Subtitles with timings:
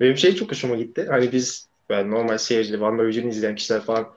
[0.00, 1.06] Benim şey çok hoşuma gitti.
[1.10, 4.08] Hani biz yani normal seyirci, WandaVision'ı izleyen kişiler falan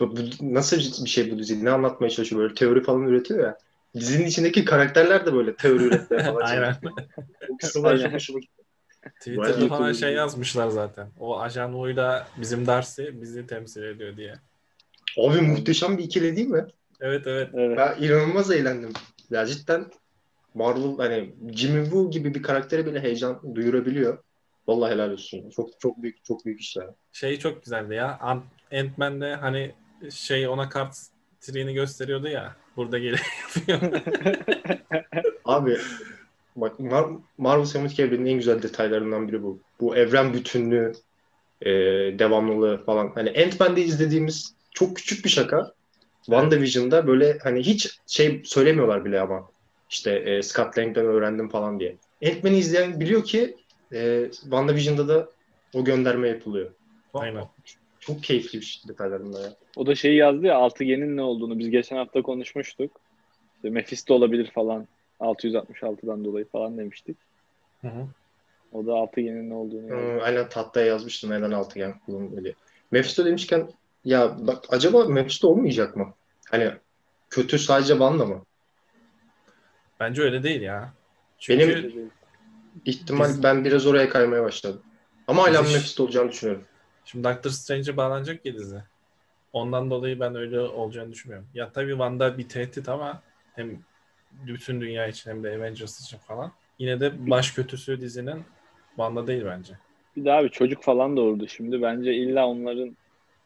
[0.00, 1.64] bu, bu nasıl bir şey bu dizi?
[1.64, 2.42] Ne anlatmaya çalışıyor?
[2.42, 3.58] Böyle teori falan üretiyor ya.
[3.94, 6.76] Dizinin içindeki karakterler de böyle teori üretmeye falan Aynen.
[7.48, 8.62] O kısımlar çok hoşuma gitti.
[9.18, 11.08] Twitter'da falan şey yazmışlar zaten.
[11.20, 14.34] O ajan U'yla bizim Darcy bizi temsil ediyor diye.
[15.18, 16.66] Abi muhteşem bir ikili değil mi?
[17.00, 17.48] Evet evet.
[17.54, 17.78] Evet.
[17.78, 18.92] Ben inanılmaz eğlendim.
[19.30, 19.86] Ya cidden
[20.54, 24.18] Marvel hani Jimmy Woo gibi bir karaktere bile heyecan duyurabiliyor.
[24.68, 25.50] Vallahi helal olsun.
[25.50, 26.86] Çok çok büyük çok büyük işler.
[27.12, 28.18] Şey çok güzeldi ya.
[28.22, 29.72] Ant- Ant-Man'de hani
[30.10, 30.96] şey ona kart
[31.40, 32.56] triğini gösteriyordu ya.
[32.76, 33.16] Burada geri
[33.68, 34.02] yapıyor.
[35.44, 35.76] Abi
[36.56, 39.58] bak Mar- Marvel Sinematik Evreni'nin en güzel detaylarından biri bu.
[39.80, 40.92] Bu evren bütünlüğü,
[41.62, 41.70] e,
[42.18, 43.12] devamlılığı falan.
[43.14, 45.72] Hani Ant-Man'de izlediğimiz çok küçük bir şaka.
[46.24, 49.48] WandaVision'da böyle hani hiç şey söylemiyorlar bile ama.
[49.90, 51.96] İşte e, Scott Lang'den öğrendim falan diye.
[52.24, 53.56] Ant-Man'i izleyen biliyor ki
[53.92, 55.28] e, WandaVision'da da
[55.74, 56.70] o gönderme yapılıyor.
[57.14, 57.44] Aynen.
[58.00, 59.54] Çok keyifli bir şey detaylar bunlar ya.
[59.76, 63.00] O da şeyi yazdı ya altıgenin ne olduğunu biz geçen hafta konuşmuştuk.
[63.56, 64.86] İşte Mephisto olabilir falan.
[65.20, 67.16] 666'dan dolayı falan demiştik.
[67.80, 68.06] Hı hı.
[68.72, 70.12] O da altıgenin ne olduğunu yazdı.
[70.12, 72.54] Hmm, aynen tahtaya yazmıştım neden altıgen kullanılıyor.
[72.90, 73.68] Mephisto demişken
[74.04, 76.14] ya bak acaba Mephisto olmayacak mı?
[76.50, 76.70] Hani
[77.30, 78.44] kötü sadece Wanda mı?
[80.00, 80.92] Bence öyle değil ya.
[81.38, 82.10] Çünkü Benim-
[82.84, 84.82] İhtimal Biz- ben biraz oraya kaymaya başladım.
[85.26, 86.64] Ama hala Mephisto olacağını düşünüyorum.
[87.04, 88.82] şimdi Doctor Strange'e bağlanacak ya dizi.
[89.52, 91.48] Ondan dolayı ben öyle olacağını düşünmüyorum.
[91.54, 93.22] Ya tabii Wanda bir tehdit ama
[93.54, 93.78] hem
[94.32, 96.52] bütün dünya için hem de Avengers için falan.
[96.78, 98.44] Yine de baş kötüsü dizinin
[98.96, 99.74] Wanda değil bence.
[100.16, 101.82] Bir de abi çocuk falan doğurdu şimdi.
[101.82, 102.96] Bence illa onların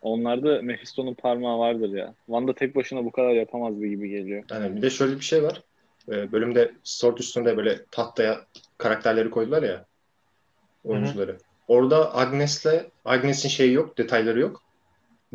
[0.02, 2.14] onlarda Mephisto'nun parmağı vardır ya.
[2.26, 4.44] Wanda tek başına bu kadar yapamazdı gibi geliyor.
[4.50, 5.62] Yani bir de şöyle bir şey var.
[6.12, 8.46] Ee, bölümde Sword üstünde böyle tahtaya
[8.78, 9.84] karakterleri koydular ya.
[10.84, 11.36] Oyuncuları.
[11.68, 12.66] Orada Agnes'le
[13.04, 14.62] Agnes'in şeyi yok, detayları yok.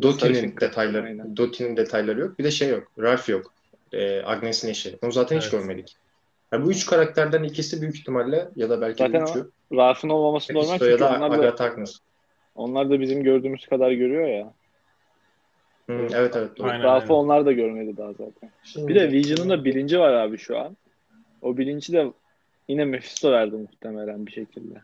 [0.02, 0.22] Kız,
[0.60, 1.36] detayları, aynen.
[1.36, 2.38] Dottie'nin detayları yok.
[2.38, 2.88] Bir de şey yok.
[2.98, 3.52] Ralph yok.
[3.92, 4.98] Ee, Agnes'in eşi.
[5.02, 5.52] Onu zaten hiç Evet.
[5.52, 5.96] görmedik.
[6.52, 9.50] Yani bu üç karakterden ikisi büyük ihtimalle ya da belki Zaten de üçü.
[9.72, 11.98] Ralph'ın olmaması normal Mephisto ya çünkü da onlar da, Agatha Agnes.
[12.54, 14.52] onlar da bizim gördüğümüz kadar görüyor ya.
[15.90, 16.68] Hı, evet evet doğru.
[16.68, 17.14] Aynen, Ralph'ı aynen.
[17.14, 18.50] onlar da görmedi daha zaten.
[18.64, 20.76] Şimdi- Bir de Vision'ın da bilinci var abi şu an.
[21.42, 22.12] O bilinci de
[22.68, 24.82] yine Mephisto verdi muhtemelen bir şekilde.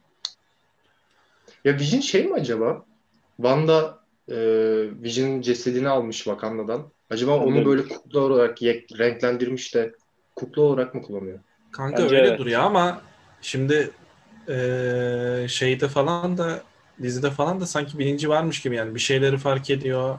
[1.65, 2.85] Ya Vision şey mi acaba?
[3.37, 4.37] Wanda e,
[5.03, 6.93] Vision'ın cesedini almış Wakanda'dan.
[7.11, 7.67] Acaba onu Olabilir.
[7.67, 9.93] böyle kukla olarak yek- renklendirmiş de
[10.37, 11.39] kukla olarak mı kullanıyor?
[11.73, 12.39] Kanka Bence öyle evet.
[12.39, 13.01] duruyor ama
[13.43, 13.91] şimdi
[14.49, 16.63] eee, şeyde falan da
[17.03, 20.19] dizide falan da sanki bilinci varmış gibi yani bir şeyleri fark ediyor.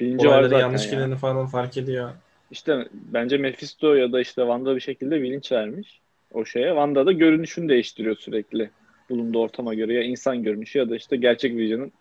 [0.00, 0.90] Bilinci var zaten yanlış ya.
[0.90, 2.10] gideni falan fark ediyor.
[2.50, 6.03] İşte bence Mephisto ya da işte Wanda bir şekilde bilinç vermiş
[6.34, 6.68] o şeye.
[6.68, 8.70] Wanda da görünüşünü değiştiriyor sürekli.
[9.10, 11.92] Bulunduğu ortama göre ya insan görünüşü ya da işte gerçek Vision'ın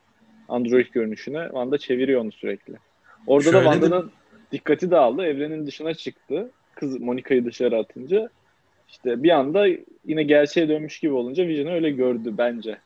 [0.49, 2.73] android görünüşüne Wanda çeviriyor onu sürekli.
[3.27, 4.11] Orada Şöyle da Wanda'nın
[4.51, 5.25] dikkati dağıldı.
[5.25, 6.51] Evrenin dışına çıktı.
[6.75, 8.29] Kız Monica'yı dışarı atınca
[8.89, 9.67] işte bir anda
[10.05, 12.77] yine gerçeğe dönmüş gibi olunca Vision'ı öyle gördü bence.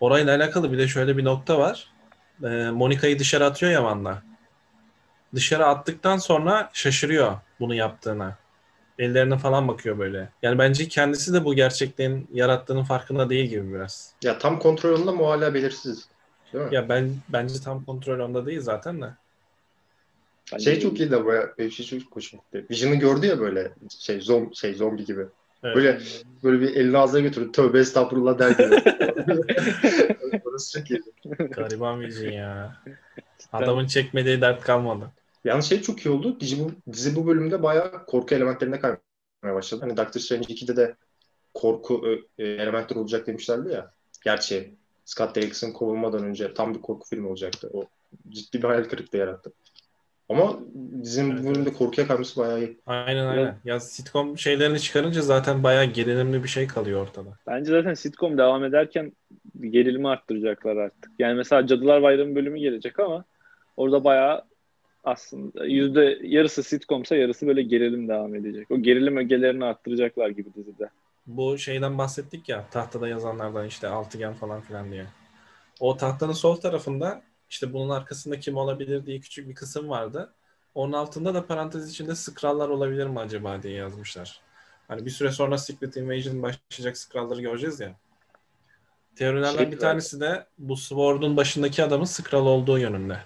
[0.00, 1.88] Orayla alakalı bir de şöyle bir nokta var.
[2.42, 4.22] Eee Monica'yı dışarı atıyor ya Wanda.
[5.34, 8.41] Dışarı attıktan sonra şaşırıyor bunu yaptığına.
[9.02, 10.28] Ellerine falan bakıyor böyle.
[10.42, 14.12] Yani bence kendisi de bu gerçekliğin yarattığının farkında değil gibi biraz.
[14.22, 16.08] Ya tam kontrol onda mı o hala belirsiz.
[16.52, 16.74] Değil mi?
[16.74, 19.06] Ya ben bence tam kontrol onda değil zaten de.
[20.52, 21.50] Bence Şey çok iyi de bu ya.
[21.58, 22.66] Benim şey çok hoşuma gitti.
[22.70, 25.26] Vision'ı gördü ya böyle şey, zom, şey zombi gibi.
[25.62, 25.76] Evet.
[25.76, 26.00] Böyle
[26.44, 28.82] böyle bir elini ağzına götürüp tövbe estağfurullah der gibi.
[30.44, 31.02] Orası çok iyi.
[31.50, 32.76] Gariban Vision ya.
[33.52, 35.10] Adamın çekmediği dert kalmadı.
[35.44, 36.40] Yalnız şey çok iyi oldu.
[36.40, 39.00] Dizi bu, dizi bu bölümde bayağı korku elementlerine kaymaya
[39.42, 39.80] başladı.
[39.80, 40.96] Hani Doctor Strange 2'de de
[41.54, 42.02] korku
[42.38, 43.92] e, elementleri olacak demişlerdi ya.
[44.24, 47.70] Gerçi Scott Derrickson kovulmadan önce tam bir korku filmi olacaktı.
[47.72, 47.84] O
[48.28, 49.52] ciddi bir hayal kırıklığı yarattı.
[50.28, 50.58] Ama
[51.02, 52.78] dizinin Evet, bu bölümde korkuya kayması bayağı iyi.
[52.86, 53.58] Aynen aynen.
[53.64, 57.28] Ya sitcom şeylerini çıkarınca zaten bayağı gerilimli bir şey kalıyor ortada.
[57.46, 59.12] Bence zaten sitcom devam ederken
[59.60, 61.12] gerilimi arttıracaklar artık.
[61.18, 63.24] Yani mesela Cadılar Bayramı bölümü gelecek ama
[63.76, 64.44] orada bayağı
[65.04, 68.70] aslında yüzde yarısı sitcomsa yarısı böyle gerilim devam edecek.
[68.70, 70.90] O gerilim ögelerini arttıracaklar gibi dizide.
[71.26, 75.06] Bu şeyden bahsettik ya tahtada yazanlardan işte altıgen falan filan diye.
[75.80, 80.32] O tahtanın sol tarafında işte bunun arkasında kim olabilir diye küçük bir kısım vardı.
[80.74, 84.40] Onun altında da parantez içinde Skrullar olabilir mi acaba diye yazmışlar.
[84.88, 87.96] Hani bir süre sonra Secret Invasion başlayacak Skrulları göreceğiz ya.
[89.16, 93.18] Teorilerden Şey bir tanesi de bu Sword'un başındaki adamın Skrull olduğu yönünde.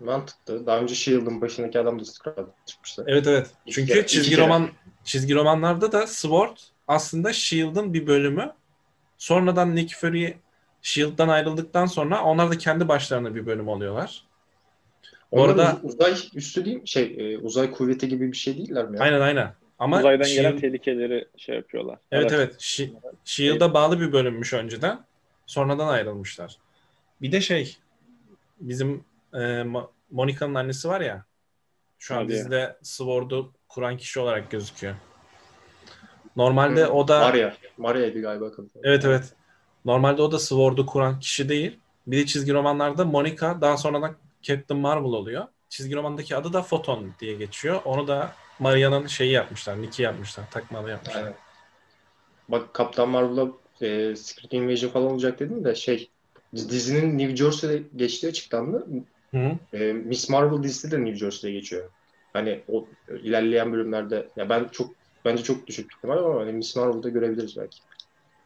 [0.00, 0.66] Mantıklı.
[0.66, 3.04] Daha önce Shield'ın başındaki adam da Skrull çıkmıştı.
[3.06, 3.50] Evet evet.
[3.66, 4.44] İki Çünkü kere- iki çizgi kere.
[4.44, 4.68] roman
[5.04, 6.56] çizgi romanlarda da Sword
[6.88, 8.52] aslında Shield'ın bir bölümü.
[9.18, 10.34] Sonradan Nick Fury
[10.82, 14.24] Shield'dan ayrıldıktan sonra onlar da kendi başlarına bir bölüm oluyorlar.
[15.32, 16.88] Bu Onlar arada- uz- uzay üstü değil mi?
[16.88, 19.02] Şey, e, uzay kuvveti gibi bir şey değiller mi ya?
[19.02, 19.54] Aynen aynen.
[19.78, 21.98] Ama Uzaydan Shield- gelen tehlikeleri şey yapıyorlar.
[22.12, 22.54] Evet evet.
[22.54, 22.92] Şi-
[23.24, 25.04] Shield'a bağlı bir bölünmüş önceden.
[25.46, 26.56] Sonradan ayrılmışlar.
[27.22, 27.76] Bir de şey
[28.60, 31.24] bizim e, Mo- Monica'nın annesi var ya
[31.98, 32.38] şu an Hadi ya.
[32.38, 34.94] dizide Sword'u kuran kişi olarak gözüküyor.
[36.36, 37.52] Normalde Hı, o da Maria.
[37.78, 38.50] Maria'ydı galiba
[38.82, 39.32] evet evet.
[39.84, 41.78] Normalde o da Sword'u kuran kişi değil.
[42.06, 45.46] Bir de çizgi romanlarda Monica daha sonradan Captain Marvel oluyor.
[45.68, 47.80] Çizgi romandaki adı da Photon diye geçiyor.
[47.84, 51.20] Onu da Maria'nın şeyi yapmışlar, Nick'i yapmışlar, takmalı yapmışlar.
[51.20, 51.34] Aynen.
[52.48, 53.48] Bak Kaptan Marvel'a
[53.80, 56.10] e, Secret Invasion falan olacak dedim de şey
[56.54, 58.86] dizinin New Jersey'de geçtiği açıklandı.
[59.30, 59.50] Hı.
[59.72, 61.90] E, Miss Marvel dizisi de New Jersey'de geçiyor.
[62.32, 64.90] Hani o e, ilerleyen bölümlerde ya ben çok
[65.24, 67.78] bence çok düşük ihtimal ama hani Miss Marvel'da görebiliriz belki.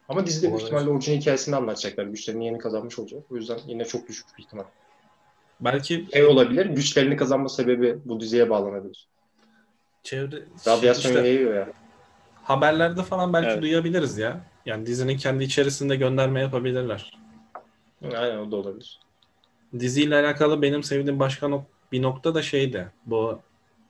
[0.09, 2.03] Ama dizide büyük ihtimalle orijinal hikayesini anlatacaklar.
[2.05, 3.23] Güçlerini yeni kazanmış olacak.
[3.31, 4.63] O yüzden yine çok düşük bir ihtimal.
[5.61, 6.65] Belki Şey olabilir.
[6.65, 9.07] Güçlerini kazanma sebebi bu diziye bağlanabilir.
[10.03, 11.69] çevre Radyasyon işte- yayıyor ya.
[12.43, 13.61] haberlerde falan belki Evet.
[13.61, 14.39] duyabiliriz ya.
[14.65, 17.19] Yani dizinin kendi içerisinde gönderme yapabilirler.
[18.03, 18.99] Aynen o da olabilir.
[19.79, 22.91] Diziyle alakalı benim sevdiğim başka nok- bir nokta da şeydi.
[23.05, 23.39] Bu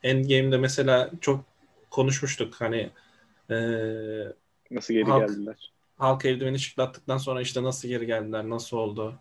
[0.04, 1.46] Endgame'de mesela çok
[1.90, 2.62] konuşmuştuk.
[2.62, 2.90] Hani
[3.50, 4.34] eee
[4.72, 5.72] Nasıl geri Halk- geldiler?
[5.98, 9.16] halk eldiveni çıtlattıktan sonra işte nasıl geri geldiler, nasıl oldu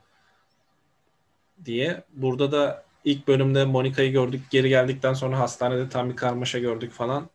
[1.65, 2.03] diye.
[2.13, 4.41] Burada da ilk bölümde Monica'yı gördük.
[4.51, 7.29] Geri geldikten sonra hastanede tam bir karmaşa gördük falan.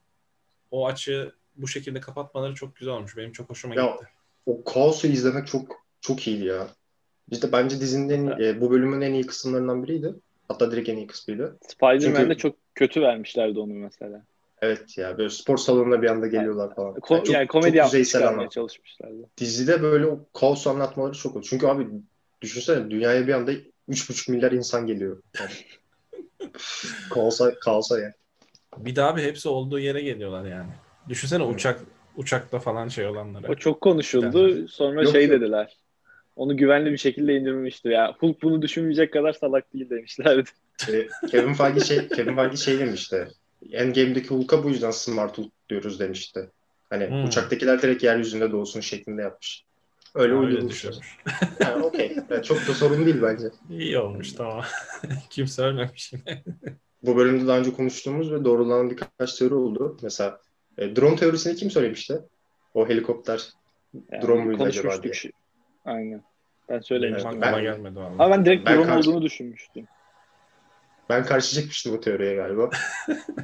[0.71, 3.17] O açı bu şekilde kapatmaları çok güzel olmuş.
[3.17, 4.05] Benim çok hoşuma Ya, gitti.
[4.45, 6.67] O kaosu izlemek çok çok iyiydi ya.
[7.31, 10.13] İşte bence dizinin en, e, bu bölümün en iyi kısımlarından biriydi.
[10.47, 11.57] Hatta direkt en iyi kısmıydı.
[11.61, 14.23] Spider-Man'de Çünkü- çok kötü vermişlerdi onu mesela.
[14.61, 16.93] Evet ya böyle spor salonuna bir anda geliyorlar falan.
[16.95, 18.51] Ko- Yani çok, yani komedi çok yüzeysel anlat.
[18.51, 19.29] çalışmışlardı.
[19.37, 21.45] Dizide böyle o kaosu anlatmaları çok oldu.
[21.49, 21.87] Çünkü abi
[22.41, 23.51] düşünsene dünyaya bir anda
[23.89, 25.21] 3,5 milyar insan geliyor.
[25.39, 25.51] Yani.
[27.09, 28.13] kaosa, kaosa ya.
[28.77, 30.69] Bir daha bir hepsi olduğu yere geliyorlar yani.
[31.09, 31.79] Düşünsene uçak
[32.15, 33.51] uçakta falan şey olanları.
[33.51, 34.67] O çok konuşuldu.
[34.67, 35.31] Sonra Yok, şey yok.
[35.31, 35.77] dediler.
[36.37, 37.89] Onu güvenli bir şekilde indirmemiştir.
[37.89, 40.49] Ya Hulk bunu düşünmeyecek kadar salak değil demişlerdi.
[41.31, 43.27] Kevin Feige şey Kevin Feige şey demişti.
[43.71, 46.49] Endgame'deki Hulk'a bu yüzden Smart Hulk diyoruz demişti.
[46.89, 47.23] Hani Hmm.
[47.25, 49.63] uçaktakiler direkt yeryüzünde doğsun şeklinde yapmış.
[50.15, 50.91] Öyle Öyle uydurmuşlar.
[50.91, 51.17] düşünmüş.
[51.59, 52.17] Yani okey.
[52.29, 53.45] Yani çok da sorun değil bence.
[53.69, 54.63] İyi olmuş tamam.
[55.29, 56.43] Kimse ölmemiş yine.
[57.03, 59.97] Bu bölümde daha önce konuştuğumuz ve doğrulanan birkaç teori oldu.
[60.01, 60.39] Mesela
[60.77, 62.19] e, drone teorisini kim söylemişti?
[62.73, 63.49] O helikopter
[64.11, 65.13] Yani Drone muydu acaba diye.
[65.87, 66.23] Aynen.
[66.69, 67.27] Ben söylemiştim.
[67.29, 68.13] aklıma Ben- gelmedi vallahi.
[68.19, 69.85] Ama ben direkt Ben drone karşı- olduğunu düşünmüştüm.
[71.09, 72.69] Ben karşı çıkmıştım bu teoriye galiba.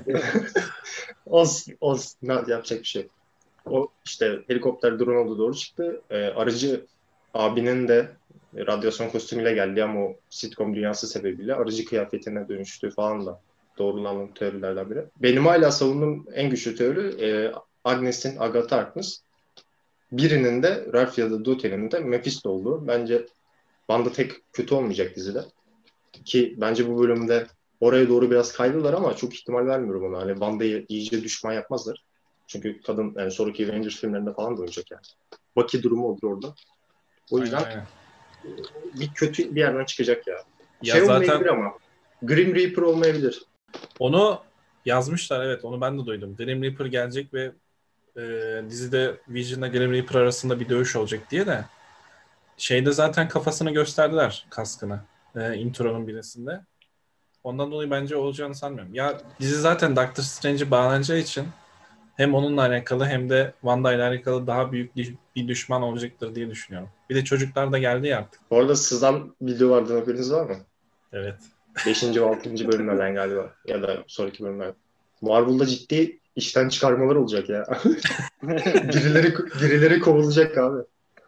[1.25, 2.27] olsun, olsun.
[2.47, 3.07] Yapacak bir şey.
[3.65, 6.01] O işte helikopter drone oldu doğru çıktı.
[6.09, 6.85] Ee, aracı
[7.33, 8.07] abinin de
[8.57, 13.41] radyasyon kostümüyle geldi ama o sitcom dünyası sebebiyle aracı kıyafetine dönüştü falan da
[13.77, 15.05] doğrulanan teorilerden biri.
[15.21, 17.51] Benim hala savunduğum en güçlü teori e,
[17.83, 19.21] Agnes'in Agatha Harkness.
[20.13, 22.87] Birinin de Ralph ya da Dutel'in de Mephisto olduğu.
[22.87, 23.25] Bence
[23.87, 25.45] Wanda tek kötü olmayacak dizide.
[26.25, 27.47] Ki bence bu bölümde
[27.79, 30.21] oraya doğru biraz kaydılar ama çok ihtimal vermiyorum ona.
[30.21, 32.03] Hani Wanda'yı iyice düşman yapmazlar.
[32.47, 35.01] Çünkü kadın yani sonraki Avengers filmlerinde falan da oynayacak yani.
[35.55, 36.55] Bucky durumu olur orada.
[37.31, 37.87] O yüzden Aynen, aynen.
[38.99, 40.35] bir kötü bir yerden çıkacak ya.
[40.83, 41.73] Ya şey zaten- olmayabilir ama.
[42.21, 43.45] Grim Reaper olmayabilir.
[43.99, 44.39] Onu
[44.85, 46.35] yazmışlar evet onu ben de duydum.
[46.35, 47.51] Grim Reaper gelecek ve
[48.17, 48.21] e,
[48.69, 51.65] dizide Vision'la Grim Reaper arasında bir dövüş olacak diye de
[52.57, 54.99] şeyde zaten kafasını gösterdiler kaskını
[55.35, 56.61] e, intro'nun birisinde.
[57.43, 58.93] Ondan dolayı bence olacağını sanmıyorum.
[58.93, 61.47] Ya dizi zaten Doctor Strange'e bağlanacağı için
[62.15, 66.89] hem onunla alakalı hem de Wanda ile alakalı daha büyük bir düşman olacaktır diye düşünüyorum.
[67.09, 68.41] Bir de çocuklar da geldi ya artık.
[68.51, 70.55] Bu arada sızan video vardı haberiniz var mı?
[71.13, 71.35] Evet.
[71.85, 72.03] 5.
[72.03, 72.67] ve 6.
[72.67, 73.53] bölümlerden galiba.
[73.65, 74.73] Ya da sonraki bölümler.
[75.21, 77.65] Marvel'da ciddi işten çıkarmalar olacak ya.
[78.43, 80.81] birileri, birileri kovulacak abi.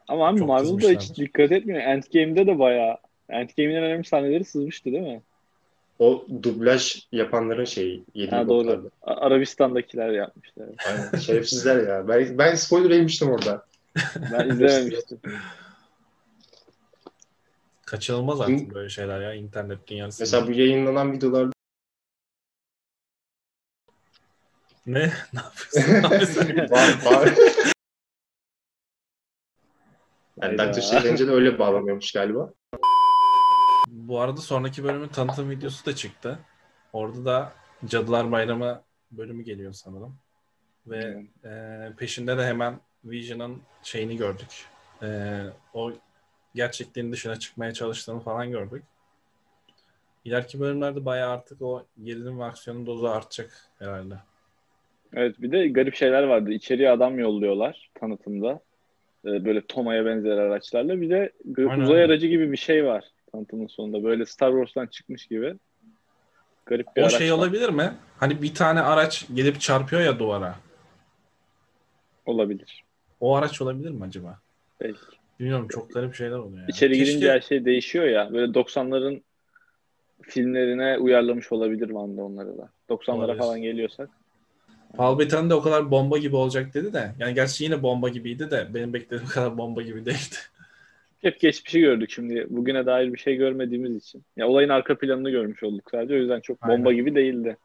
[0.07, 1.79] Ama abi Çok Marvel'da hiç dikkat etmiyor.
[1.79, 2.97] Endgame'de de bayağı
[3.29, 5.21] Endgame'in en önemli sahneleri sızmıştı değil mi?
[5.99, 8.67] O dublaj yapanların şeyi yediği Ha doğru.
[8.67, 8.91] boklardı.
[9.01, 10.67] A- Arabistan'dakiler yapmışlar.
[10.87, 11.19] Aynen.
[11.19, 12.07] Şerefsizler ya.
[12.07, 13.65] Ben, ben spoiler yemiştim orada.
[14.33, 15.19] Ben izlememiştim.
[17.85, 20.21] Kaçınılmaz artık böyle şeyler ya internet dünyası.
[20.23, 21.54] Mesela bu yayınlanan videolarda
[24.85, 24.99] Ne?
[25.33, 25.93] Ne yapıyorsun?
[25.93, 26.57] Ne yapıyorsun?
[26.69, 27.33] var, var.
[30.41, 30.57] Yani.
[30.57, 32.53] Doctor Strange'e de öyle bağlanıyormuş galiba.
[33.87, 36.39] Bu arada sonraki bölümün tanıtım videosu da çıktı.
[36.93, 37.53] Orada da
[37.85, 40.17] Cadılar Bayramı bölümü geliyor sanırım.
[40.87, 44.65] Ve e, peşinde de hemen Vision'ın şeyini gördük.
[45.01, 45.41] E,
[45.73, 45.91] o
[46.55, 48.83] gerçekliğin dışına çıkmaya çalıştığını falan gördük.
[50.25, 54.15] İleriki bölümlerde bayağı artık o gerilim ve aksiyonun dozu artacak herhalde.
[55.15, 56.51] Evet bir de garip şeyler vardı.
[56.51, 58.59] İçeriye adam yolluyorlar tanıtımda.
[59.25, 61.01] Ee, böyle Toma'ya benzer araçlarla.
[61.01, 64.03] Bir de Aynen, uzay aracı gibi bir şey var tanıtımın sonunda.
[64.03, 65.55] Böyle Star Wars'tan çıkmış gibi.
[66.65, 67.37] Garip bir O araç şey var.
[67.37, 67.91] olabilir mi?
[68.19, 70.55] Hani bir tane araç gelip çarpıyor ya duvara.
[72.25, 72.83] Olabilir.
[73.19, 74.39] O araç olabilir mi acaba?
[74.81, 74.99] Belki.
[75.39, 76.65] Bilmiyorum çok garip şeyler oluyor ya.
[76.69, 78.33] İçeri Keşke- girince her şey değişiyor ya.
[78.33, 79.21] Böyle 90'ların
[80.21, 82.69] filmlerine uyarlamış olabilir Van da onları da.
[82.89, 83.37] 90'lara Olabilir.
[83.39, 84.09] falan geliyorsak.
[84.99, 87.15] Bettany de o kadar bomba gibi olacak dedi de.
[87.19, 90.35] Yani gerçi yine bomba gibiydi de benim beklediğim kadar bomba gibi değildi.
[91.21, 92.47] Hep geçmişi gördük şimdi.
[92.49, 94.23] Bugüne dair bir şey görmediğimiz için.
[94.37, 96.13] Ya olayın arka planını görmüş olduk sadece.
[96.13, 96.95] O yüzden çok bomba Aynen.
[96.95, 97.57] gibi değildi.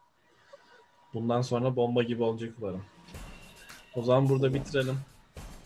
[1.14, 2.82] Bundan sonra bomba gibi olacak umarım.
[3.94, 4.96] O zaman burada bitirelim.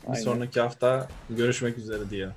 [0.02, 0.20] Bir Aynen.
[0.22, 2.28] sonraki hafta görüşmek üzere diye.